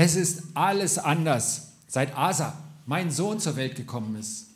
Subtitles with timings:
[0.00, 2.56] Es ist alles anders, seit Asa,
[2.86, 4.46] mein Sohn, zur Welt gekommen ist.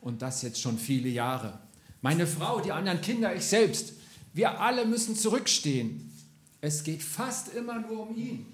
[0.00, 1.58] Und das jetzt schon viele Jahre.
[2.00, 3.92] Meine Frau, die anderen Kinder, ich selbst,
[4.32, 6.10] wir alle müssen zurückstehen.
[6.62, 8.46] Es geht fast immer nur um ihn.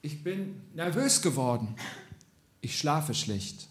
[0.00, 1.74] Ich bin nervös geworden.
[2.62, 3.68] Ich schlafe schlecht.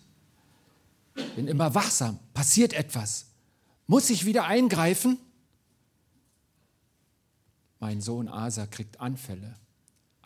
[1.35, 2.19] Bin immer wachsam.
[2.35, 3.25] Passiert etwas.
[3.87, 5.17] Muss ich wieder eingreifen?
[7.79, 9.55] Mein Sohn Asa kriegt Anfälle.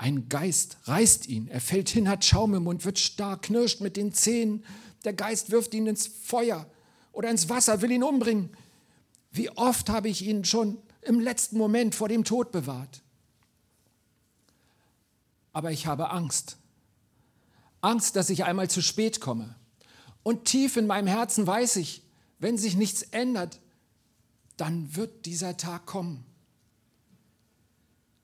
[0.03, 1.47] Ein Geist reißt ihn.
[1.47, 4.65] Er fällt hin, hat Schaum im Mund, wird starr, knirscht mit den Zähnen.
[5.05, 6.69] Der Geist wirft ihn ins Feuer
[7.13, 8.49] oder ins Wasser, will ihn umbringen.
[9.31, 13.01] Wie oft habe ich ihn schon im letzten Moment vor dem Tod bewahrt.
[15.53, 16.57] Aber ich habe Angst.
[17.79, 19.55] Angst, dass ich einmal zu spät komme.
[20.21, 22.03] Und tief in meinem Herzen weiß ich,
[22.39, 23.61] wenn sich nichts ändert,
[24.57, 26.25] dann wird dieser Tag kommen.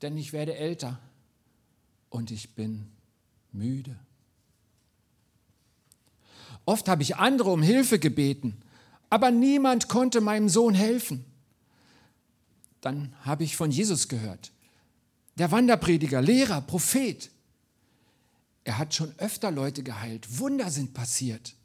[0.02, 1.00] Denn ich werde älter
[2.10, 2.92] und ich bin
[3.52, 3.98] müde.
[6.66, 8.62] Oft habe ich andere um Hilfe gebeten,
[9.10, 11.26] aber niemand konnte meinem Sohn helfen.
[12.82, 14.52] Dann habe ich von Jesus gehört.
[15.38, 17.32] Der Wanderprediger, Lehrer, Prophet.
[18.64, 20.40] Er hat schon öfter Leute geheilt.
[20.40, 21.56] Wunder sind passiert.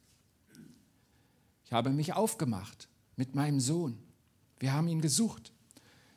[1.67, 3.99] Ich habe mich aufgemacht mit meinem Sohn.
[4.59, 5.53] Wir haben ihn gesucht.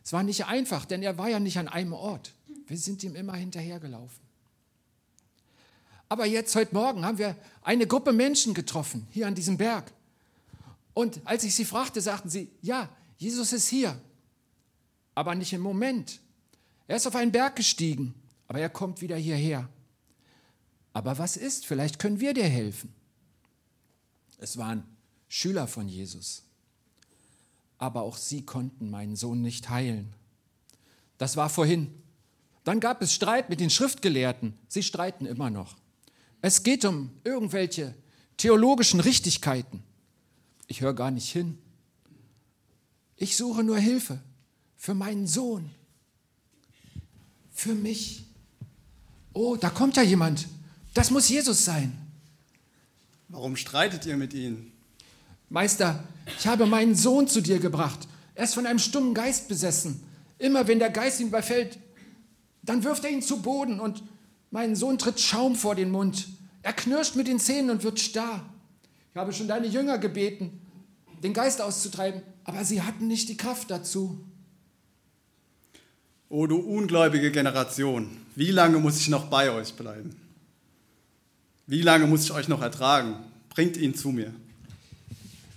[0.03, 2.33] Es war nicht einfach, denn er war ja nicht an einem Ort.
[2.67, 4.27] Wir sind ihm immer hinterhergelaufen.
[6.09, 9.91] Aber jetzt, heute Morgen, haben wir eine Gruppe Menschen getroffen, hier an diesem Berg.
[10.93, 13.99] Und als ich sie fragte, sagten sie, ja, Jesus ist hier,
[15.15, 16.19] aber nicht im Moment.
[16.87, 18.13] Er ist auf einen Berg gestiegen,
[18.47, 19.67] aber er kommt wieder hierher.
[20.93, 21.65] Aber was ist?
[21.65, 22.93] Vielleicht können wir dir helfen.
[24.39, 24.83] Es waren
[25.27, 26.43] Schüler von Jesus.
[27.77, 30.13] Aber auch sie konnten meinen Sohn nicht heilen.
[31.17, 31.93] Das war vorhin.
[32.67, 34.53] Dann gab es Streit mit den Schriftgelehrten.
[34.67, 35.77] Sie streiten immer noch.
[36.41, 37.95] Es geht um irgendwelche
[38.35, 39.83] theologischen Richtigkeiten.
[40.67, 41.57] Ich höre gar nicht hin.
[43.15, 44.19] Ich suche nur Hilfe
[44.75, 45.69] für meinen Sohn,
[47.53, 48.25] für mich.
[49.31, 50.49] Oh, da kommt ja jemand.
[50.93, 51.97] Das muss Jesus sein.
[53.29, 54.73] Warum streitet ihr mit ihnen?
[55.47, 56.03] Meister,
[56.37, 58.09] ich habe meinen Sohn zu dir gebracht.
[58.35, 60.03] Er ist von einem stummen Geist besessen.
[60.37, 61.79] Immer wenn der Geist ihn überfällt,
[62.67, 64.03] dann wirft er ihn zu Boden und
[64.51, 66.27] mein Sohn tritt Schaum vor den Mund.
[66.61, 68.45] Er knirscht mit den Zähnen und wird starr.
[69.13, 70.61] Ich habe schon deine Jünger gebeten,
[71.23, 74.19] den Geist auszutreiben, aber sie hatten nicht die Kraft dazu.
[76.29, 80.15] O du ungläubige Generation, wie lange muss ich noch bei euch bleiben?
[81.67, 83.15] Wie lange muss ich euch noch ertragen?
[83.49, 84.33] Bringt ihn zu mir.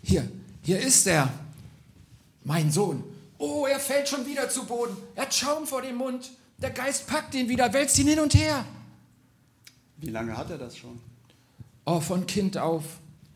[0.02, 0.28] Hier,
[0.62, 1.32] hier ist er,
[2.44, 3.02] mein Sohn.
[3.36, 4.96] Oh, er fällt schon wieder zu Boden.
[5.16, 6.30] Er hat Schaum vor dem Mund.
[6.62, 8.64] Der Geist packt ihn wieder, wälzt ihn hin und her.
[9.96, 11.00] Wie lange hat er das schon?
[11.84, 12.84] Oh, von Kind auf.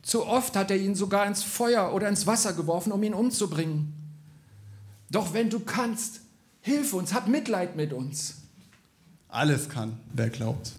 [0.02, 3.94] Zu oft hat er ihn sogar ins Feuer oder ins Wasser geworfen, um ihn umzubringen.
[5.10, 6.20] Doch wenn du kannst,
[6.60, 8.42] hilf uns, hab Mitleid mit uns.
[9.28, 10.72] Alles kann, wer glaubt.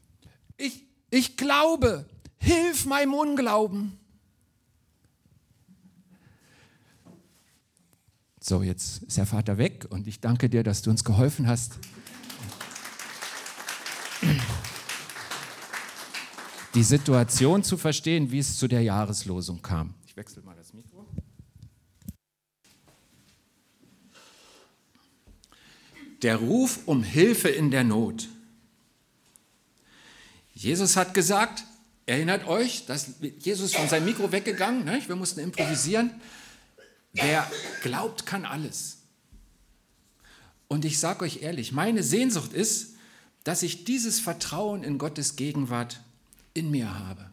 [0.57, 2.06] Ich, ich glaube,
[2.38, 3.97] hilf meinem Unglauben.
[8.39, 11.79] So, jetzt ist der Vater weg und ich danke dir, dass du uns geholfen hast.
[16.75, 19.94] Die Situation zu verstehen, wie es zu der Jahreslosung kam.
[20.06, 21.08] Ich wechsle mal das Mikro.
[26.22, 28.28] Der Ruf um Hilfe in der Not.
[30.53, 31.63] Jesus hat gesagt,
[32.06, 35.02] erinnert euch, dass Jesus von seinem Mikro weggegangen, ne?
[35.07, 36.12] wir mussten improvisieren.
[37.13, 37.50] Wer
[37.84, 38.97] glaubt, kann alles.
[40.68, 42.96] Und ich sage euch ehrlich, meine Sehnsucht ist,
[43.46, 46.02] dass ich dieses Vertrauen in Gottes Gegenwart
[46.56, 47.30] in mir habe.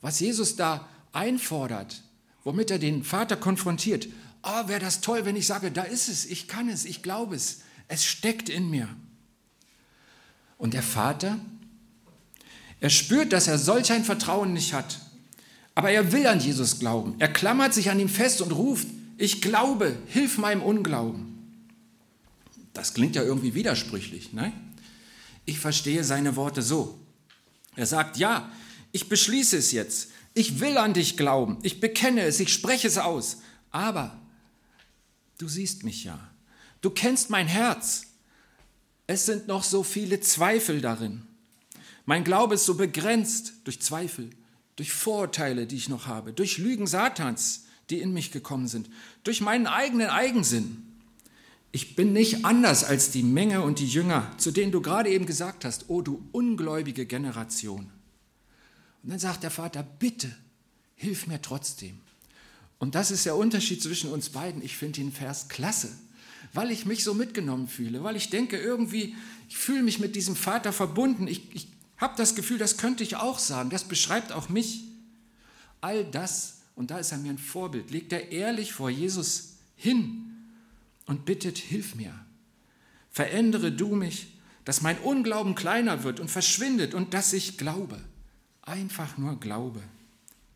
[0.00, 2.02] Was Jesus da einfordert,
[2.42, 4.08] womit er den Vater konfrontiert,
[4.42, 7.36] oh, wäre das toll, wenn ich sage, da ist es, ich kann es, ich glaube
[7.36, 8.88] es, es steckt in mir.
[10.56, 11.38] Und der Vater,
[12.80, 15.00] er spürt, dass er solch ein Vertrauen nicht hat.
[15.74, 17.14] Aber er will an Jesus glauben.
[17.18, 21.28] Er klammert sich an ihm fest und ruft, ich glaube, hilf meinem Unglauben.
[22.72, 24.32] Das klingt ja irgendwie widersprüchlich.
[24.32, 24.52] Ne?
[25.44, 26.98] Ich verstehe seine Worte so.
[27.78, 28.50] Er sagt, ja,
[28.92, 30.10] ich beschließe es jetzt.
[30.34, 31.58] Ich will an dich glauben.
[31.62, 32.40] Ich bekenne es.
[32.40, 33.38] Ich spreche es aus.
[33.70, 34.20] Aber
[35.38, 36.18] du siehst mich ja.
[36.80, 38.02] Du kennst mein Herz.
[39.06, 41.22] Es sind noch so viele Zweifel darin.
[42.04, 44.30] Mein Glaube ist so begrenzt durch Zweifel
[44.78, 48.88] durch Vorurteile, die ich noch habe, durch Lügen Satans, die in mich gekommen sind,
[49.24, 50.87] durch meinen eigenen Eigensinn.
[51.70, 55.26] Ich bin nicht anders als die Menge und die Jünger, zu denen du gerade eben
[55.26, 57.90] gesagt hast, oh du ungläubige Generation.
[59.02, 60.34] Und dann sagt der Vater, bitte,
[60.94, 62.00] hilf mir trotzdem.
[62.78, 64.62] Und das ist der Unterschied zwischen uns beiden.
[64.62, 65.90] Ich finde den Vers klasse,
[66.54, 69.14] weil ich mich so mitgenommen fühle, weil ich denke, irgendwie,
[69.48, 71.28] ich fühle mich mit diesem Vater verbunden.
[71.28, 71.68] Ich, ich
[71.98, 73.68] habe das Gefühl, das könnte ich auch sagen.
[73.68, 74.84] Das beschreibt auch mich.
[75.80, 80.27] All das, und da ist er mir ein Vorbild, legt er ehrlich vor Jesus hin
[81.08, 82.14] und bittet, hilf mir.
[83.10, 87.98] Verändere du mich, dass mein Unglauben kleiner wird und verschwindet und dass ich glaube.
[88.62, 89.82] Einfach nur glaube.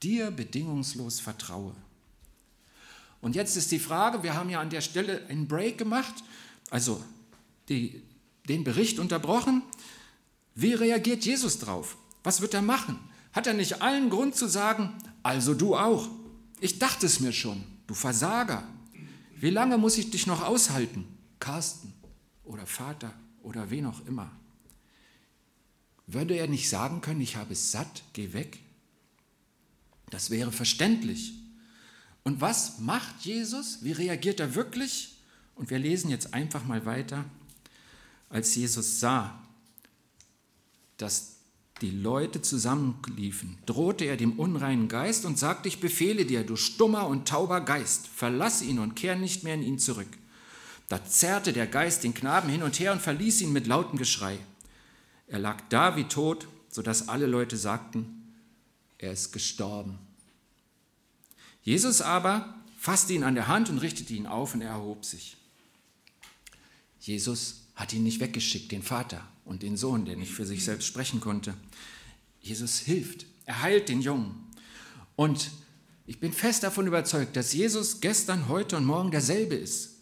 [0.03, 1.75] Dir bedingungslos vertraue.
[3.23, 6.15] Und jetzt ist die Frage, wir haben ja an der Stelle einen Break gemacht,
[6.71, 7.03] also
[7.69, 8.03] die,
[8.49, 9.63] den Bericht unterbrochen.
[10.55, 11.97] Wie reagiert Jesus drauf?
[12.25, 12.99] Was wird er machen?
[13.33, 16.09] Hat er nicht allen Grund zu sagen, also du auch?
[16.61, 18.69] Ich dachte es mir schon, du Versager.
[19.43, 21.05] Wie lange muss ich dich noch aushalten?
[21.41, 21.93] Carsten
[22.45, 23.13] oder Vater
[23.43, 24.31] oder wen auch immer.
[26.07, 28.61] Würde er nicht sagen können, ich habe es satt, geh weg?
[30.11, 31.33] Das wäre verständlich.
[32.23, 33.83] Und was macht Jesus?
[33.83, 35.17] Wie reagiert er wirklich?
[35.57, 37.25] Und wir lesen jetzt einfach mal weiter.
[38.29, 39.43] Als Jesus sah,
[40.99, 41.39] dass
[41.83, 47.09] die Leute zusammenliefen, drohte er dem unreinen Geist und sagte, ich befehle dir, du stummer
[47.09, 50.09] und tauber Geist, verlass ihn und kehr nicht mehr in ihn zurück.
[50.89, 54.39] Da zerrte der Geist den Knaben hin und her und verließ ihn mit lautem Geschrei.
[55.27, 58.35] Er lag da wie tot, sodass alle Leute sagten,
[58.99, 59.99] er ist gestorben.
[61.63, 65.37] Jesus aber fasste ihn an der Hand und richtete ihn auf und er erhob sich.
[67.01, 70.87] Jesus hat ihn nicht weggeschickt, den Vater und den Sohn, der nicht für sich selbst
[70.87, 71.55] sprechen konnte.
[72.41, 74.35] Jesus hilft, er heilt den Jungen.
[75.17, 75.51] Und
[76.07, 79.97] ich bin fest davon überzeugt, dass Jesus gestern, heute und morgen derselbe ist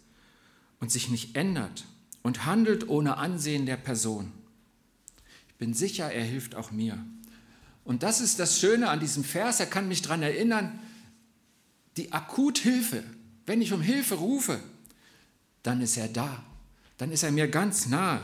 [0.79, 1.85] und sich nicht ändert
[2.23, 4.33] und handelt ohne Ansehen der Person.
[5.49, 7.05] Ich bin sicher, er hilft auch mir.
[7.85, 10.79] Und das ist das Schöne an diesem Vers, er kann mich daran erinnern,
[11.97, 13.05] die Akuthilfe,
[13.47, 14.61] wenn ich um Hilfe rufe,
[15.63, 16.43] dann ist er da,
[16.99, 18.23] dann ist er mir ganz nahe.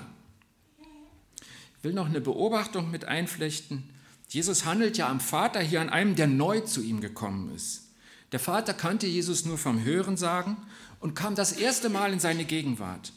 [1.86, 3.84] Will noch eine Beobachtung mit einflechten.
[4.28, 7.92] Jesus handelt ja am Vater hier an einem, der neu zu ihm gekommen ist.
[8.32, 10.56] Der Vater kannte Jesus nur vom Hören sagen
[10.98, 13.12] und kam das erste Mal in seine Gegenwart.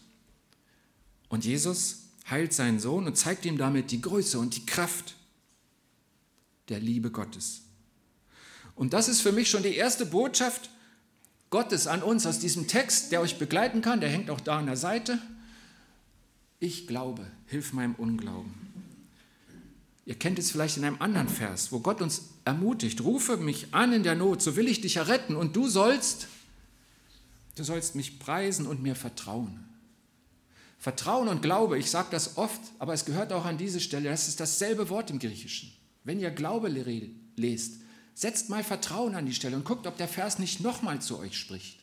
[1.30, 5.16] Und Jesus heilt seinen Sohn und zeigt ihm damit die Größe und die Kraft
[6.68, 7.64] der Liebe Gottes.
[8.76, 10.70] Und das ist für mich schon die erste Botschaft
[11.50, 14.00] Gottes an uns aus diesem Text, der euch begleiten kann.
[14.00, 15.18] Der hängt auch da an der Seite.
[16.60, 18.54] Ich glaube, hilf meinem Unglauben.
[20.06, 23.94] Ihr kennt es vielleicht in einem anderen Vers, wo Gott uns ermutigt, rufe mich an
[23.94, 26.28] in der Not, so will ich dich erretten und du sollst,
[27.56, 29.64] du sollst mich preisen und mir vertrauen.
[30.80, 34.28] Vertrauen und Glaube, ich sage das oft, aber es gehört auch an diese Stelle, das
[34.28, 35.72] ist dasselbe Wort im Griechischen.
[36.04, 37.74] Wenn ihr Glaube lest,
[38.20, 41.38] Setzt mal Vertrauen an die Stelle und guckt, ob der Vers nicht nochmal zu euch
[41.38, 41.80] spricht.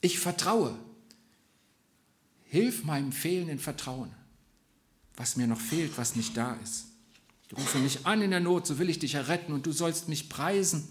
[0.00, 0.76] Ich vertraue.
[2.56, 4.10] Hilf meinem fehlenden Vertrauen,
[5.14, 6.86] was mir noch fehlt, was nicht da ist.
[7.48, 10.08] Ich rufe mich an in der Not, so will ich dich erretten und du sollst
[10.08, 10.88] mich preisen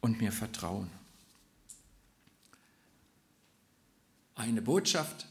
[0.00, 0.88] und mir vertrauen.
[4.36, 5.26] Eine Botschaft,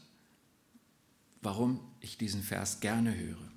[1.40, 3.48] warum ich diesen Vers gerne höre.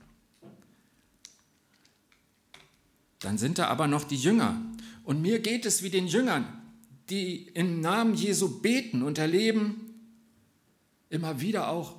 [3.20, 4.62] Dann sind da aber noch die Jünger.
[5.04, 6.48] Und mir geht es wie den Jüngern,
[7.10, 9.83] die im Namen Jesu beten und erleben
[11.14, 11.96] immer wieder auch,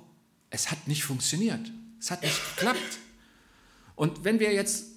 [0.49, 2.99] es hat nicht funktioniert, es hat nicht geklappt.
[3.95, 4.87] Und wenn wir jetzt,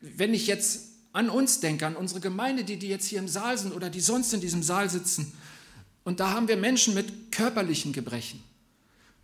[0.00, 3.58] wenn ich jetzt an uns denke, an unsere Gemeinde, die, die jetzt hier im Saal
[3.58, 5.32] sind oder die sonst in diesem Saal sitzen,
[6.04, 8.42] und da haben wir Menschen mit körperlichen Gebrechen,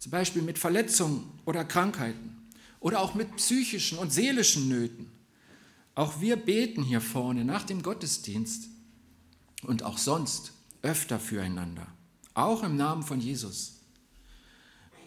[0.01, 2.37] zum Beispiel mit Verletzungen oder Krankheiten
[2.81, 5.11] oder auch mit psychischen und seelischen Nöten.
[5.95, 8.65] Auch wir beten hier vorne nach dem Gottesdienst
[9.63, 11.87] und auch sonst öfter füreinander,
[12.35, 13.74] auch im Namen von Jesus.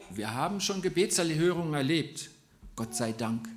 [0.10, 2.30] Wir haben schon Gebetserhörungen erlebt,
[2.76, 3.48] Gott sei Dank,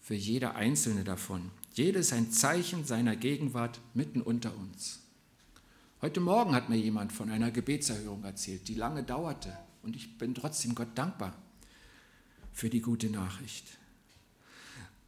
[0.00, 1.50] für jede einzelne davon.
[1.72, 5.00] Jedes ein Zeichen seiner Gegenwart mitten unter uns.
[6.02, 9.56] Heute Morgen hat mir jemand von einer Gebetserhörung erzählt, die lange dauerte.
[9.82, 11.34] Und ich bin trotzdem Gott dankbar
[12.52, 13.66] für die gute Nachricht.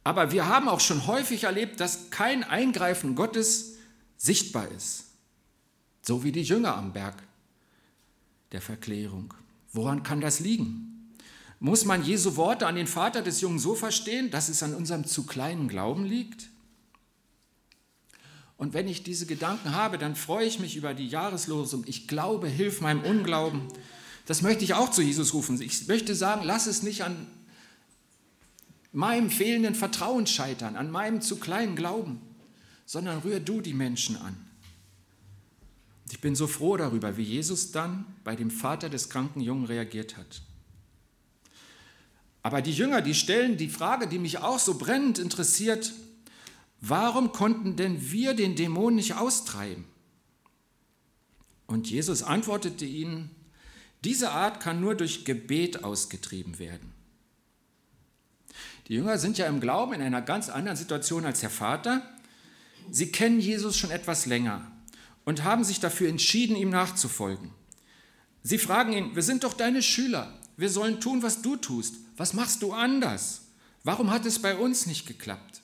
[0.03, 3.75] Aber wir haben auch schon häufig erlebt, dass kein Eingreifen Gottes
[4.17, 5.05] sichtbar ist.
[6.01, 7.21] So wie die Jünger am Berg
[8.51, 9.33] der Verklärung.
[9.73, 11.13] Woran kann das liegen?
[11.59, 15.05] Muss man Jesu Worte an den Vater des Jungen so verstehen, dass es an unserem
[15.05, 16.49] zu kleinen Glauben liegt?
[18.57, 21.83] Und wenn ich diese Gedanken habe, dann freue ich mich über die Jahreslosung.
[21.87, 23.61] Ich glaube, hilf meinem Unglauben.
[24.25, 25.61] Das möchte ich auch zu Jesus rufen.
[25.61, 27.27] Ich möchte sagen, lass es nicht an
[28.91, 32.19] meinem fehlenden Vertrauen scheitern, an meinem zu kleinen Glauben,
[32.85, 34.46] sondern rühr du die Menschen an.
[36.09, 40.17] Ich bin so froh darüber, wie Jesus dann bei dem Vater des kranken Jungen reagiert
[40.17, 40.41] hat.
[42.43, 45.93] Aber die Jünger, die stellen die Frage, die mich auch so brennend interessiert,
[46.79, 49.83] warum konnten denn wir den Dämon nicht austreiben?
[51.65, 53.31] Und Jesus antwortete ihnen,
[54.05, 56.93] diese Art kann nur durch Gebet ausgetrieben werden.
[58.87, 62.01] Die Jünger sind ja im Glauben in einer ganz anderen Situation als der Vater.
[62.89, 64.71] Sie kennen Jesus schon etwas länger
[65.27, 67.51] und haben sich dafür entschieden, ihm nachzufolgen.
[68.43, 71.95] Sie fragen ihn, wir sind doch deine Schüler, wir sollen tun, was du tust.
[72.15, 73.41] Was machst du anders?
[73.83, 75.61] Warum hat es bei uns nicht geklappt?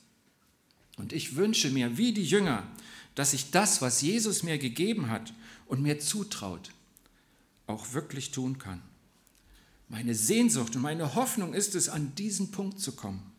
[0.98, 2.68] Und ich wünsche mir, wie die Jünger,
[3.16, 5.34] dass ich das, was Jesus mir gegeben hat
[5.66, 6.72] und mir zutraut,
[7.66, 8.82] auch wirklich tun kann.
[9.88, 13.32] Meine Sehnsucht und meine Hoffnung ist es, an diesen Punkt zu kommen.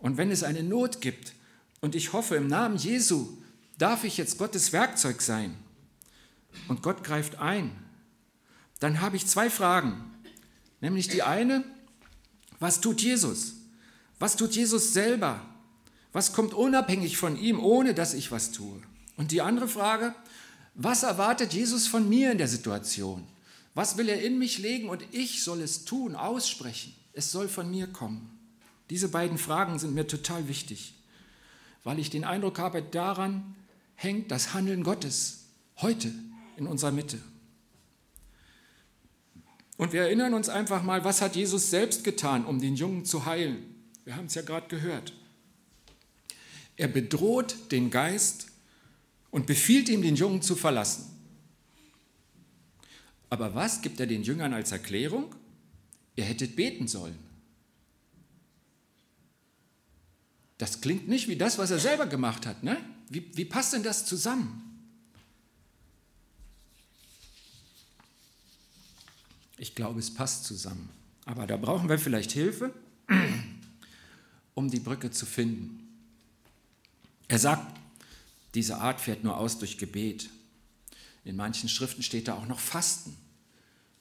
[0.00, 1.32] Und wenn es eine Not gibt,
[1.80, 3.36] und ich hoffe im Namen Jesu,
[3.78, 5.56] darf ich jetzt Gottes Werkzeug sein
[6.68, 7.70] und Gott greift ein,
[8.80, 10.12] dann habe ich zwei Fragen.
[10.80, 11.64] Nämlich die eine,
[12.58, 13.54] was tut Jesus?
[14.18, 15.40] Was tut Jesus selber?
[16.12, 18.80] Was kommt unabhängig von ihm, ohne dass ich was tue?
[19.16, 20.14] Und die andere Frage,
[20.74, 23.26] was erwartet Jesus von mir in der Situation?
[23.74, 26.94] Was will er in mich legen und ich soll es tun, aussprechen?
[27.12, 28.30] Es soll von mir kommen.
[28.88, 30.94] Diese beiden Fragen sind mir total wichtig,
[31.82, 33.54] weil ich den Eindruck habe, daran
[33.96, 35.46] hängt das Handeln Gottes
[35.78, 36.12] heute
[36.56, 37.18] in unserer Mitte.
[39.76, 43.26] Und wir erinnern uns einfach mal, was hat Jesus selbst getan, um den Jungen zu
[43.26, 43.74] heilen?
[44.04, 45.12] Wir haben es ja gerade gehört.
[46.76, 48.46] Er bedroht den Geist
[49.30, 51.10] und befiehlt ihm, den Jungen zu verlassen.
[53.28, 55.34] Aber was gibt er den Jüngern als Erklärung?
[56.14, 57.18] Ihr hättet beten sollen.
[60.58, 62.62] Das klingt nicht wie das, was er selber gemacht hat.
[62.62, 62.78] Ne?
[63.08, 64.62] Wie, wie passt denn das zusammen?
[69.58, 70.90] Ich glaube, es passt zusammen.
[71.24, 72.74] Aber da brauchen wir vielleicht Hilfe,
[74.54, 75.82] um die Brücke zu finden.
[77.28, 77.76] Er sagt,
[78.54, 80.30] diese Art fährt nur aus durch Gebet.
[81.24, 83.16] In manchen Schriften steht da auch noch Fasten.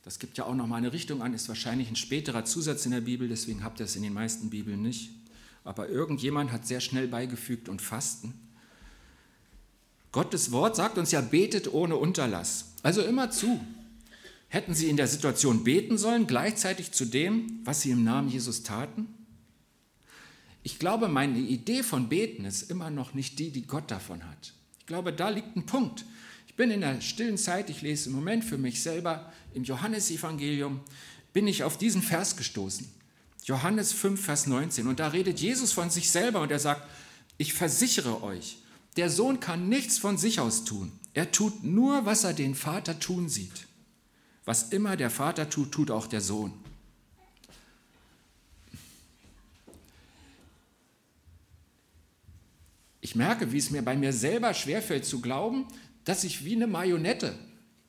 [0.03, 2.91] Das gibt ja auch noch mal eine Richtung an, ist wahrscheinlich ein späterer Zusatz in
[2.91, 5.09] der Bibel, deswegen habt ihr es in den meisten Bibeln nicht.
[5.63, 8.35] Aber irgendjemand hat sehr schnell beigefügt und Fasten.
[10.15, 12.71] Gottes Wort sagt uns ja, betet ohne Unterlass.
[12.83, 13.59] Also immer zu.
[14.47, 18.63] Hätten sie in der Situation beten sollen, gleichzeitig zu dem, was sie im Namen Jesus
[18.63, 19.09] taten?
[20.63, 24.53] Ich glaube, meine Idee von Beten ist immer noch nicht die, die Gott davon hat.
[24.79, 26.05] Ich glaube, da liegt ein Punkt.
[26.47, 30.79] Ich bin in der stillen Zeit, ich lese im Moment für mich selber im Johannesevangelium,
[31.33, 32.87] bin ich auf diesen Vers gestoßen.
[33.43, 34.87] Johannes 5, Vers 19.
[34.87, 36.87] Und da redet Jesus von sich selber und er sagt,
[37.37, 38.59] ich versichere euch,
[38.95, 40.91] der Sohn kann nichts von sich aus tun.
[41.13, 43.67] Er tut nur, was er den Vater tun sieht.
[44.45, 46.53] Was immer der Vater tut, tut auch der Sohn.
[53.01, 55.67] Ich merke, wie es mir bei mir selber schwerfällt zu glauben,
[56.05, 57.37] dass ich wie eine Marionette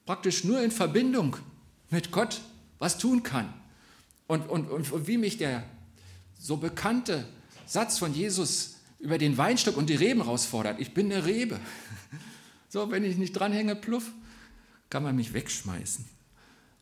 [0.04, 1.36] praktisch nur in Verbindung
[1.90, 2.40] mit Gott
[2.78, 3.52] was tun kann.
[4.26, 5.64] Und, und, und wie mich der
[6.38, 7.26] so bekannte
[7.66, 10.80] Satz von Jesus über den Weinstock und die Reben herausfordert.
[10.80, 11.58] Ich bin eine Rebe.
[12.68, 14.10] So, wenn ich nicht dranhänge, pluff,
[14.90, 16.04] kann man mich wegschmeißen.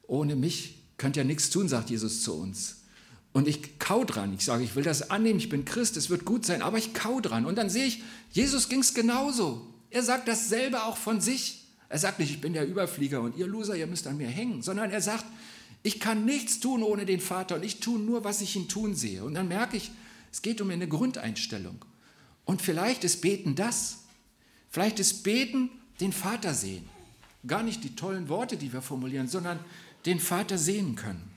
[0.06, 2.84] Ohne mich könnt ihr nichts tun, sagt Jesus zu uns.
[3.32, 4.32] Und ich kau dran.
[4.32, 6.94] Ich sage, ich will das annehmen, ich bin Christ, es wird gut sein, aber ich
[6.94, 7.46] kau dran.
[7.46, 9.66] Und dann sehe ich, Jesus ging es genauso.
[9.90, 11.66] Er sagt dasselbe auch von sich.
[11.88, 14.62] Er sagt nicht, ich bin der Überflieger und ihr Loser, ihr müsst an mir hängen,
[14.62, 15.26] sondern er sagt,
[15.82, 18.94] ich kann nichts tun ohne den Vater und ich tue nur, was ich ihn tun
[18.94, 19.22] sehe.
[19.22, 19.90] Und dann merke ich,
[20.32, 21.84] es geht um eine Grundeinstellung.
[22.44, 24.04] Und vielleicht ist Beten das.
[24.70, 25.70] Vielleicht ist Beten
[26.00, 26.88] den Vater sehen.
[27.46, 29.58] Gar nicht die tollen Worte, die wir formulieren, sondern
[30.06, 31.30] den Vater sehen können.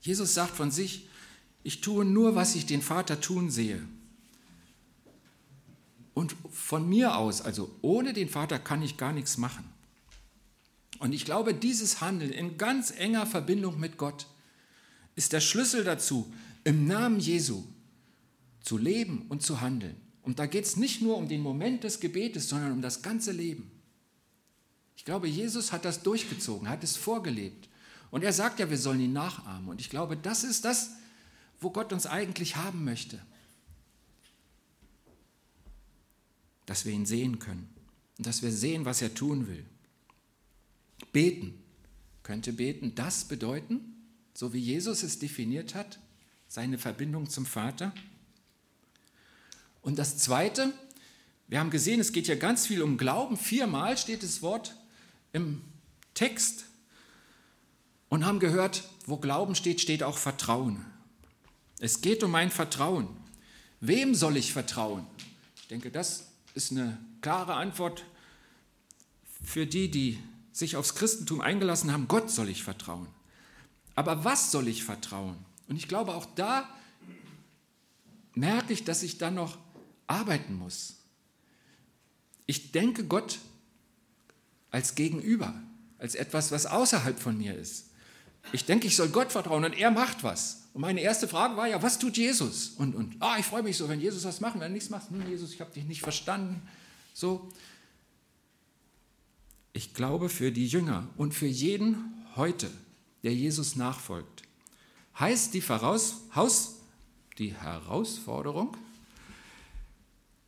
[0.00, 1.08] Jesus sagt von sich,
[1.62, 3.86] ich tue nur, was ich den Vater tun sehe.
[6.14, 9.64] Und von mir aus, also ohne den Vater, kann ich gar nichts machen.
[10.98, 14.26] Und ich glaube, dieses Handeln in ganz enger Verbindung mit Gott
[15.16, 16.32] ist der Schlüssel dazu,
[16.64, 17.64] im Namen Jesu
[18.62, 19.96] zu leben und zu handeln.
[20.22, 23.32] Und da geht es nicht nur um den Moment des Gebetes, sondern um das ganze
[23.32, 23.70] Leben.
[24.96, 27.68] Ich glaube, Jesus hat das durchgezogen, hat es vorgelebt.
[28.10, 29.68] Und er sagt ja, wir sollen ihn nachahmen.
[29.68, 30.90] Und ich glaube, das ist das,
[31.60, 33.20] wo Gott uns eigentlich haben möchte.
[36.70, 37.68] dass wir ihn sehen können
[38.16, 39.66] und dass wir sehen, was er tun will.
[41.10, 41.60] Beten.
[42.22, 43.80] Könnte beten das bedeuten,
[44.34, 45.98] so wie Jesus es definiert hat,
[46.46, 47.92] seine Verbindung zum Vater?
[49.82, 50.72] Und das Zweite,
[51.48, 53.36] wir haben gesehen, es geht ja ganz viel um Glauben.
[53.36, 54.76] Viermal steht das Wort
[55.32, 55.62] im
[56.14, 56.64] Text
[58.08, 60.84] und haben gehört, wo Glauben steht, steht auch Vertrauen.
[61.78, 63.08] Es geht um mein Vertrauen.
[63.80, 65.06] Wem soll ich vertrauen?
[65.56, 68.04] Ich denke, das ist eine klare Antwort
[69.42, 70.18] für die, die
[70.52, 72.06] sich aufs Christentum eingelassen haben.
[72.06, 73.06] Gott soll ich vertrauen.
[73.94, 75.36] Aber was soll ich vertrauen?
[75.68, 76.68] Und ich glaube, auch da
[78.34, 79.58] merke ich, dass ich dann noch
[80.10, 80.96] arbeiten muss.
[82.46, 83.38] Ich denke Gott
[84.70, 85.54] als Gegenüber,
[85.98, 87.90] als etwas, was außerhalb von mir ist.
[88.52, 90.68] Ich denke, ich soll Gott vertrauen und er macht was.
[90.72, 92.70] Und meine erste Frage war ja, was tut Jesus?
[92.70, 94.54] Und, und ah, ich freue mich so, wenn Jesus was macht.
[94.54, 96.62] Wenn er nichts macht, hm, Jesus, ich habe dich nicht verstanden.
[97.12, 97.48] So.
[99.72, 102.70] Ich glaube, für die Jünger und für jeden heute,
[103.22, 104.42] der Jesus nachfolgt,
[105.18, 106.76] heißt die, Voraus, Haus,
[107.38, 108.76] die Herausforderung,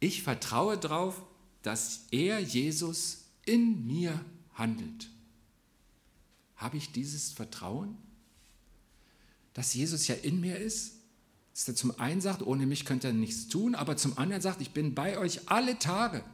[0.02, 1.22] ich vertraue darauf,
[1.62, 5.08] dass er, Jesus, in mir handelt.
[6.56, 7.96] Habe ich dieses Vertrauen,
[9.54, 10.96] dass Jesus ja in mir ist?
[11.54, 14.60] Dass er zum einen sagt, ohne mich könnt ihr nichts tun, aber zum anderen sagt,
[14.60, 16.24] ich bin bei euch alle Tage,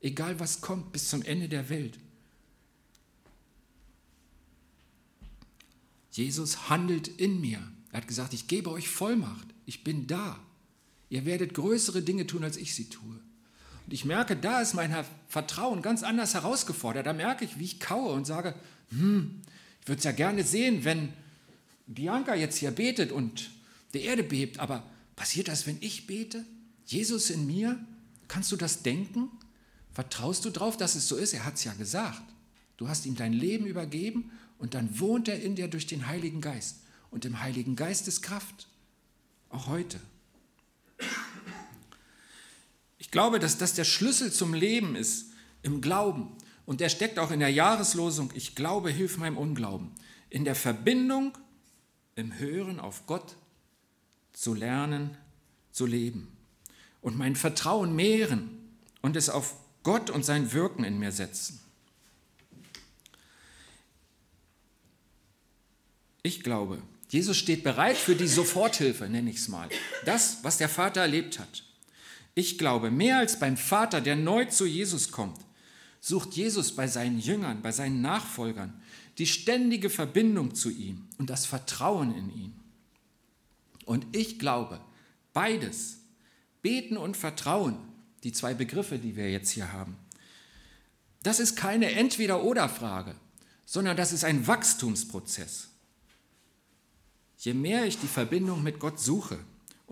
[0.00, 2.00] egal was kommt, bis zum Ende der Welt.
[6.10, 7.62] Jesus handelt in mir.
[7.92, 10.40] Er hat gesagt, ich gebe euch Vollmacht, ich bin da.
[11.14, 13.20] Ihr werdet größere Dinge tun, als ich sie tue.
[13.86, 14.92] Und ich merke, da ist mein
[15.28, 17.06] Vertrauen ganz anders herausgefordert.
[17.06, 18.52] Da merke ich, wie ich kaue und sage,
[18.90, 19.40] hm,
[19.80, 21.12] ich würde es ja gerne sehen, wenn
[21.86, 23.50] Bianca jetzt hier betet und
[23.92, 24.82] die Erde bebt, aber
[25.14, 26.44] passiert das, wenn ich bete?
[26.84, 27.78] Jesus in mir?
[28.26, 29.28] Kannst du das denken?
[29.92, 31.32] Vertraust du darauf, dass es so ist?
[31.32, 32.24] Er hat es ja gesagt.
[32.76, 36.40] Du hast ihm dein Leben übergeben und dann wohnt er in dir durch den Heiligen
[36.40, 36.78] Geist.
[37.12, 38.66] Und im Heiligen Geist ist Kraft.
[39.48, 40.00] Auch heute.
[42.98, 45.26] Ich glaube, dass das der Schlüssel zum Leben ist,
[45.62, 46.36] im Glauben.
[46.66, 49.92] Und der steckt auch in der Jahreslosung, ich glaube, hilf meinem Unglauben.
[50.30, 51.38] In der Verbindung,
[52.16, 53.36] im Hören auf Gott
[54.32, 55.16] zu lernen,
[55.70, 56.36] zu leben.
[57.02, 58.50] Und mein Vertrauen mehren
[59.00, 61.60] und es auf Gott und sein Wirken in mir setzen.
[66.24, 69.68] Ich glaube, Jesus steht bereit für die Soforthilfe, nenne ich es mal.
[70.04, 71.62] Das, was der Vater erlebt hat.
[72.34, 75.38] Ich glaube, mehr als beim Vater, der neu zu Jesus kommt,
[76.00, 78.80] sucht Jesus bei seinen Jüngern, bei seinen Nachfolgern
[79.18, 82.60] die ständige Verbindung zu ihm und das Vertrauen in ihn.
[83.84, 84.80] Und ich glaube,
[85.32, 85.98] beides,
[86.62, 87.76] Beten und Vertrauen,
[88.24, 89.96] die zwei Begriffe, die wir jetzt hier haben,
[91.22, 93.14] das ist keine Entweder-oder-Frage,
[93.64, 95.68] sondern das ist ein Wachstumsprozess.
[97.38, 99.38] Je mehr ich die Verbindung mit Gott suche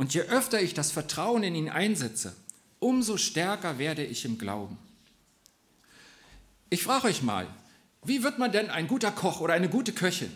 [0.02, 2.34] und je öfter ich das Vertrauen in ihn einsetze,
[2.80, 4.76] umso stärker werde ich im Glauben.
[6.70, 7.46] Ich frage euch mal,
[8.04, 10.32] wie wird man denn ein guter Koch oder eine gute Köchin?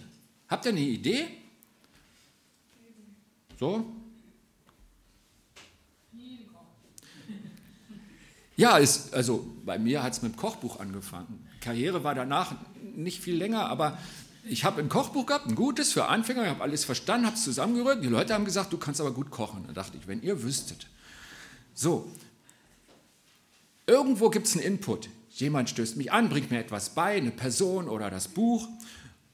[0.47, 1.27] Habt ihr eine Idee?
[3.59, 3.85] So?
[8.57, 11.45] Ja, ist, also bei mir hat es mit dem Kochbuch angefangen.
[11.61, 12.55] Karriere war danach
[12.95, 13.99] nicht viel länger, aber
[14.49, 17.45] ich habe ein Kochbuch gehabt, ein gutes für Anfänger, ich habe alles verstanden, habe es
[17.45, 18.03] zusammengerührt.
[18.03, 19.65] Die Leute haben gesagt, du kannst aber gut kochen.
[19.67, 20.87] Da dachte ich, wenn ihr wüsstet.
[21.75, 22.11] So,
[23.87, 25.09] irgendwo gibt es einen Input.
[25.31, 28.69] Jemand stößt mich an, bringt mir etwas bei, eine Person oder das Buch.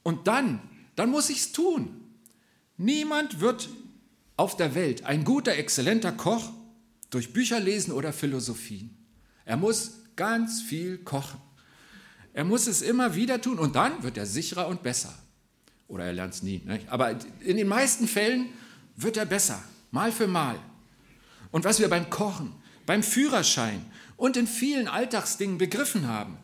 [0.03, 0.61] Und dann,
[0.95, 2.01] dann muss ich es tun.
[2.77, 3.69] Niemand wird
[4.35, 6.51] auf der Welt ein guter, exzellenter Koch
[7.09, 8.97] durch Bücher lesen oder Philosophien.
[9.45, 11.39] Er muss ganz viel kochen.
[12.33, 15.17] Er muss es immer wieder tun und dann wird er sicherer und besser.
[15.87, 16.61] Oder er lernt es nie.
[16.65, 16.89] Nicht?
[16.89, 18.49] Aber in den meisten Fällen
[18.95, 20.59] wird er besser, mal für mal.
[21.51, 22.53] Und was wir beim Kochen,
[22.85, 23.85] beim Führerschein
[24.17, 26.37] und in vielen Alltagsdingen begriffen haben.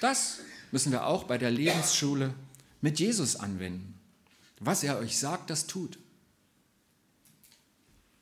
[0.00, 0.38] Das
[0.72, 2.34] müssen wir auch bei der Lebensschule
[2.80, 3.98] mit Jesus anwenden.
[4.60, 5.98] Was er euch sagt, das tut.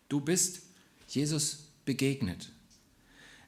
[0.09, 0.63] Du bist
[1.09, 2.51] Jesus begegnet.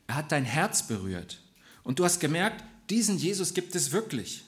[0.06, 1.42] Er hat dein Herz berührt.
[1.82, 4.44] Und du hast gemerkt, diesen Jesus gibt es wirklich.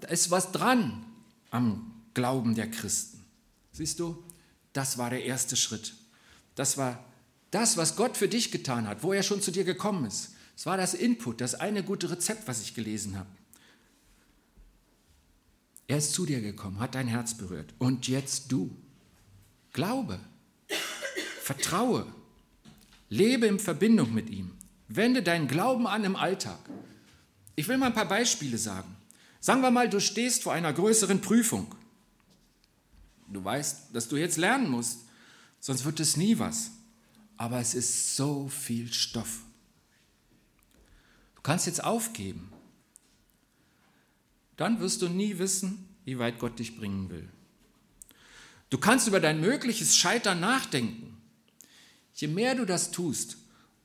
[0.00, 1.04] Da ist was dran
[1.50, 3.24] am Glauben der Christen.
[3.72, 4.22] Siehst du,
[4.72, 5.94] das war der erste Schritt.
[6.54, 7.04] Das war
[7.50, 10.66] das, was Gott für dich getan hat, wo er schon zu dir gekommen ist, es
[10.66, 13.30] war das Input, das eine gute Rezept, was ich gelesen habe.
[15.88, 17.72] Er ist zu dir gekommen, hat dein Herz berührt.
[17.78, 18.70] Und jetzt du.
[19.72, 20.20] Glaube,
[21.42, 22.06] vertraue,
[23.08, 24.52] lebe in Verbindung mit ihm.
[24.92, 26.58] Wende deinen Glauben an im Alltag.
[27.54, 28.96] Ich will mal ein paar Beispiele sagen.
[29.38, 31.72] Sagen wir mal, du stehst vor einer größeren Prüfung.
[33.28, 35.02] Du weißt, dass du jetzt lernen musst,
[35.60, 36.72] sonst wird es nie was.
[37.36, 39.44] Aber es ist so viel Stoff.
[41.36, 42.52] Du kannst jetzt aufgeben.
[44.56, 47.28] Dann wirst du nie wissen, wie weit Gott dich bringen will.
[48.70, 51.16] Du kannst über dein mögliches Scheitern nachdenken.
[52.14, 53.36] Je mehr du das tust,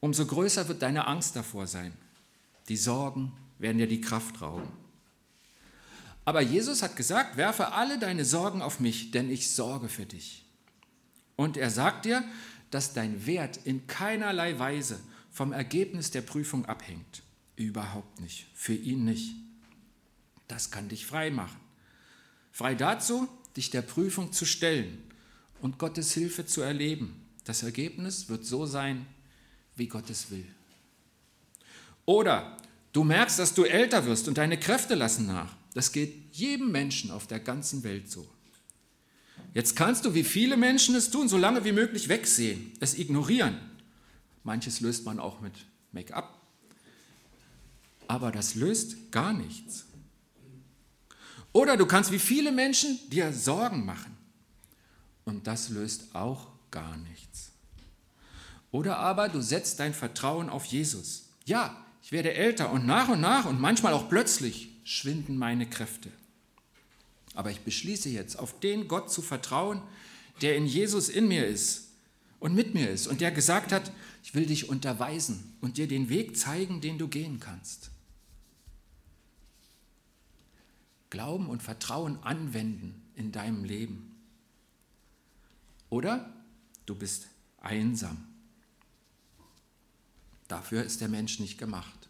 [0.05, 1.91] umso größer wird deine Angst davor sein.
[2.69, 4.69] Die Sorgen werden dir die Kraft rauben.
[6.25, 10.45] Aber Jesus hat gesagt, werfe alle deine Sorgen auf mich, denn ich sorge für dich.
[11.35, 12.23] Und er sagt dir,
[12.69, 14.99] dass dein Wert in keinerlei Weise
[15.31, 17.23] vom Ergebnis der Prüfung abhängt.
[17.55, 18.45] Überhaupt nicht.
[18.53, 19.33] Für ihn nicht.
[20.47, 21.59] Das kann dich frei machen.
[22.51, 25.01] Frei dazu, dich der Prüfung zu stellen
[25.61, 27.25] und Gottes Hilfe zu erleben.
[27.43, 29.07] Das Ergebnis wird so sein,
[29.75, 30.45] wie Gott es will.
[32.05, 32.57] Oder
[32.93, 35.55] du merkst, dass du älter wirst und deine Kräfte lassen nach.
[35.73, 38.27] Das geht jedem Menschen auf der ganzen Welt so.
[39.53, 43.57] Jetzt kannst du, wie viele Menschen es tun, so lange wie möglich wegsehen, es ignorieren.
[44.43, 45.53] Manches löst man auch mit
[45.91, 46.41] Make-up.
[48.07, 49.85] Aber das löst gar nichts.
[51.51, 54.15] Oder du kannst wie viele Menschen dir Sorgen machen.
[55.23, 57.51] Und das löst auch gar nichts.
[58.75, 61.29] Oder aber du setzt dein Vertrauen auf Jesus.
[61.45, 66.11] Ja, ich werde älter und nach und nach und manchmal auch plötzlich schwinden meine Kräfte.
[67.35, 69.81] Aber ich beschließe jetzt, auf den Gott zu vertrauen,
[70.41, 71.87] der in Jesus in mir ist
[72.41, 73.93] und mit mir ist und der gesagt hat,
[74.25, 77.91] ich will dich unterweisen und dir den Weg zeigen, den du gehen kannst.
[81.09, 84.17] Glauben und Vertrauen anwenden in deinem Leben.
[85.89, 86.29] Oder
[86.85, 87.29] du bist
[87.61, 88.34] einsam.
[90.47, 92.05] Dafür ist der Mensch nicht gemacht.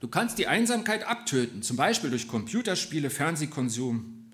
[0.00, 4.32] Du kannst die Einsamkeit abtöten, zum Beispiel durch Computerspiele, Fernsehkonsum.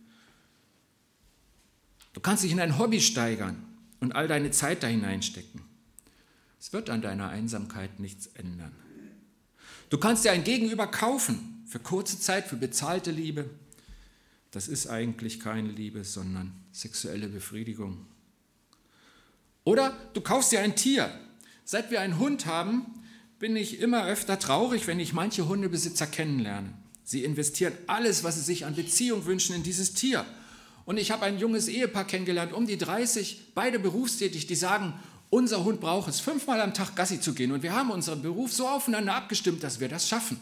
[2.13, 3.63] Du kannst dich in ein Hobby steigern
[4.01, 5.63] und all deine Zeit da hineinstecken.
[6.61, 8.73] Es wird an deiner Einsamkeit nichts ändern.
[9.91, 13.51] Du kannst dir ein Gegenüber kaufen, für kurze Zeit, für bezahlte Liebe.
[14.53, 18.07] Das ist eigentlich keine Liebe, sondern sexuelle Befriedigung.
[19.65, 21.11] Oder du kaufst dir ein Tier.
[21.67, 22.87] Seit wir einen Hund haben,
[23.41, 26.73] bin ich immer öfter traurig, wenn ich manche Hundebesitzer kennenlerne.
[27.03, 30.25] Sie investieren alles, was sie sich an Beziehung wünschen, in dieses Tier.
[30.85, 34.95] Und ich habe ein junges Ehepaar kennengelernt, um die 30, beide berufstätig, die sagen,
[35.29, 37.51] unser Hund braucht es, fünfmal am Tag Gassi zu gehen.
[37.51, 40.39] Und wir haben unseren Beruf so aufeinander abgestimmt, dass wir das schaffen.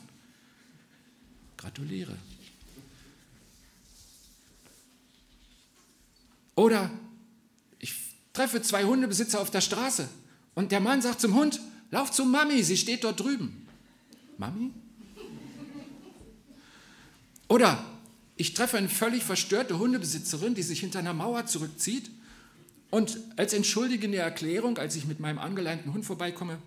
[1.57, 2.17] Gratuliere.
[6.55, 6.91] Oder
[7.79, 7.95] ich
[8.35, 10.07] treffe zwei Hundebesitzer auf der Straße
[10.55, 13.67] und der Mann sagt zum Hund, lauf zu Mami, sie steht dort drüben.
[14.38, 14.73] Mami?
[17.49, 17.85] Oder
[18.37, 22.11] ich treffe eine völlig verstörte Hundebesitzerin, die sich hinter einer Mauer zurückzieht
[22.90, 26.59] und als entschuldigende Erklärung, als ich mit meinem angeleinten Hund vorbeikomme,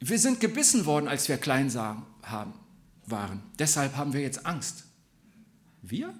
[0.00, 2.54] wir sind gebissen worden, als wir klein haben
[3.06, 3.42] waren.
[3.58, 4.84] Deshalb haben wir jetzt Angst.
[5.82, 6.14] Wir?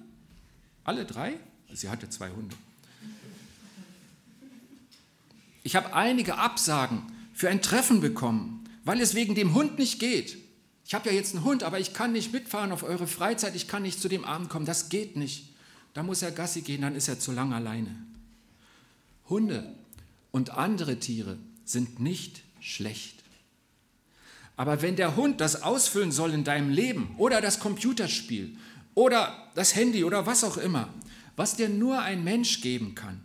[0.83, 1.33] Alle drei?
[1.71, 2.55] Sie hatte zwei Hunde.
[5.63, 10.37] Ich habe einige Absagen für ein Treffen bekommen, weil es wegen dem Hund nicht geht.
[10.85, 13.67] Ich habe ja jetzt einen Hund, aber ich kann nicht mitfahren auf eure Freizeit, ich
[13.67, 15.53] kann nicht zu dem Abend kommen, das geht nicht.
[15.93, 17.95] Da muss er Gassi gehen, dann ist er zu lang alleine.
[19.29, 19.73] Hunde
[20.31, 23.23] und andere Tiere sind nicht schlecht.
[24.55, 28.57] Aber wenn der Hund das ausfüllen soll in deinem Leben oder das Computerspiel
[28.93, 30.89] oder das Handy oder was auch immer,
[31.35, 33.21] was dir nur ein Mensch geben kann,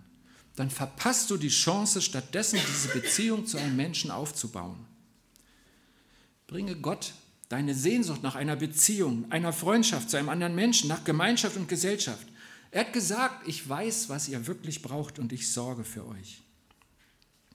[0.59, 4.85] dann verpasst du die Chance, stattdessen diese Beziehung zu einem Menschen aufzubauen.
[6.49, 7.13] Bringe Gott
[7.49, 12.27] deine Sehnsucht nach einer Beziehung, einer Freundschaft zu einem anderen Menschen, nach Gemeinschaft und Gesellschaft.
[12.73, 16.43] Er hat gesagt, ich weiß, was ihr wirklich braucht und ich sorge für euch.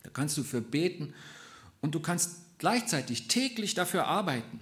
[0.02, 1.14] Da kannst du für beten
[1.82, 4.62] und du kannst gleichzeitig täglich dafür arbeiten.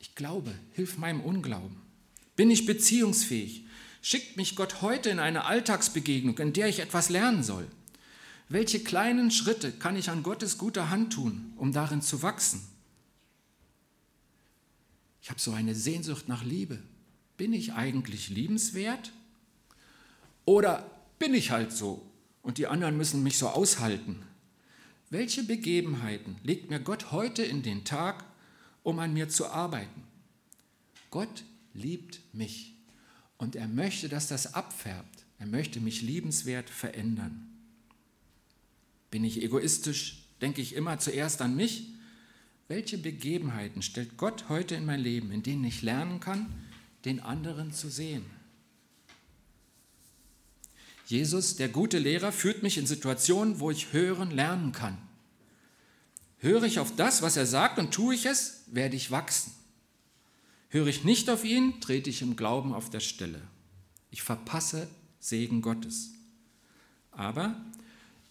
[0.00, 1.76] Ich glaube, hilf meinem Unglauben.
[2.34, 3.63] Bin ich beziehungsfähig?
[4.06, 7.66] Schickt mich Gott heute in eine Alltagsbegegnung, in der ich etwas lernen soll?
[8.50, 12.60] Welche kleinen Schritte kann ich an Gottes guter Hand tun, um darin zu wachsen?
[15.22, 16.82] Ich habe so eine Sehnsucht nach Liebe.
[17.38, 19.10] Bin ich eigentlich liebenswert?
[20.44, 20.84] Oder
[21.18, 22.06] bin ich halt so
[22.42, 24.22] und die anderen müssen mich so aushalten?
[25.08, 28.22] Welche Begebenheiten legt mir Gott heute in den Tag,
[28.82, 30.02] um an mir zu arbeiten?
[31.10, 32.73] Gott liebt mich
[33.38, 35.24] und er möchte, dass das abfärbt.
[35.38, 37.48] Er möchte mich liebenswert verändern.
[39.10, 40.24] Bin ich egoistisch?
[40.40, 41.86] denke ich immer zuerst an mich.
[42.68, 46.52] Welche Begebenheiten stellt Gott heute in mein Leben, in denen ich lernen kann,
[47.04, 48.26] den anderen zu sehen?
[51.06, 54.98] Jesus, der gute Lehrer, führt mich in Situationen, wo ich hören lernen kann.
[56.38, 59.52] Höre ich auf das, was er sagt und tue ich es, werde ich wachsen.
[60.74, 63.40] Höre ich nicht auf ihn, trete ich im Glauben auf der Stelle.
[64.10, 64.88] Ich verpasse
[65.20, 66.10] Segen Gottes.
[67.12, 67.54] Aber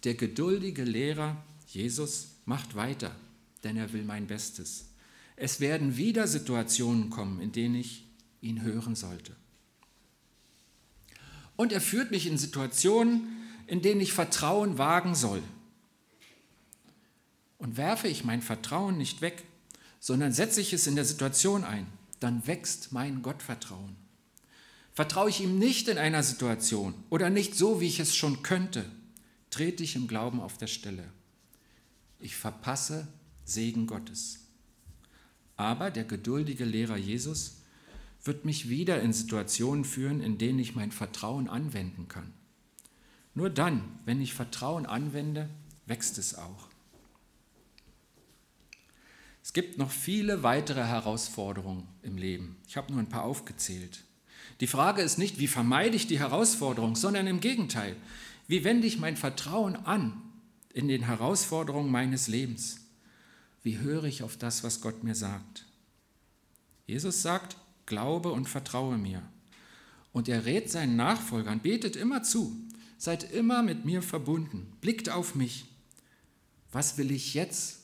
[0.04, 3.16] der geduldige Lehrer Jesus macht weiter,
[3.62, 4.90] denn er will mein Bestes.
[5.36, 8.04] Es werden wieder Situationen kommen, in denen ich
[8.42, 9.34] ihn hören sollte.
[11.56, 15.42] Und er führt mich in Situationen, in denen ich Vertrauen wagen soll.
[17.56, 19.44] Und werfe ich mein Vertrauen nicht weg,
[19.98, 21.86] sondern setze ich es in der Situation ein,
[22.24, 23.96] dann wächst mein Gottvertrauen.
[24.94, 28.90] Vertraue ich ihm nicht in einer Situation oder nicht so, wie ich es schon könnte,
[29.50, 31.04] trete ich im Glauben auf der Stelle.
[32.18, 33.06] Ich verpasse
[33.44, 34.38] Segen Gottes.
[35.56, 37.58] Aber der geduldige Lehrer Jesus
[38.24, 42.32] wird mich wieder in Situationen führen, in denen ich mein Vertrauen anwenden kann.
[43.34, 45.50] Nur dann, wenn ich Vertrauen anwende,
[45.84, 46.68] wächst es auch.
[49.54, 52.56] Es gibt noch viele weitere Herausforderungen im Leben.
[52.66, 54.02] Ich habe nur ein paar aufgezählt.
[54.58, 57.94] Die Frage ist nicht, wie vermeide ich die Herausforderung, sondern im Gegenteil,
[58.48, 60.20] wie wende ich mein Vertrauen an
[60.72, 62.80] in den Herausforderungen meines Lebens?
[63.62, 65.66] Wie höre ich auf das, was Gott mir sagt?
[66.88, 69.22] Jesus sagt, glaube und vertraue mir.
[70.12, 72.56] Und er rät seinen Nachfolgern, betet immer zu,
[72.98, 75.66] seid immer mit mir verbunden, blickt auf mich.
[76.72, 77.83] Was will ich jetzt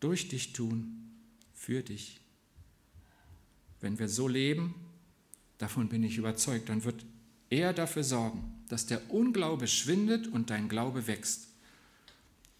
[0.00, 1.10] durch dich tun,
[1.54, 2.20] für dich?
[3.80, 4.74] Wenn wir so leben,
[5.58, 7.04] davon bin ich überzeugt, dann wird
[7.50, 11.48] er dafür sorgen, dass der Unglaube schwindet und dein Glaube wächst.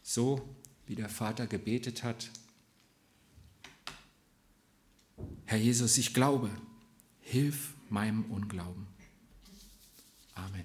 [0.02, 0.48] So
[0.86, 2.30] wie der Vater gebetet hat,
[5.46, 6.50] Herr Jesus, ich glaube,
[7.20, 8.86] hilf meinem Unglauben.
[10.34, 10.64] Amen.